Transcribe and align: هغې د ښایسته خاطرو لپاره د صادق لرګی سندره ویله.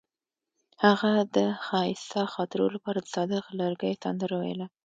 هغې 0.83 1.15
د 1.35 1.37
ښایسته 1.65 2.21
خاطرو 2.33 2.65
لپاره 2.75 2.99
د 3.01 3.07
صادق 3.15 3.43
لرګی 3.59 3.93
سندره 4.03 4.35
ویله. 4.41 4.67